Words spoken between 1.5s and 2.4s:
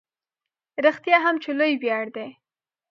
لوی ویاړ دی.